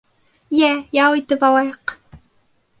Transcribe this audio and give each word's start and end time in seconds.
Йә, 0.59 0.69
ял 0.99 1.19
итеп 1.19 1.47
алайыҡ. 1.51 1.97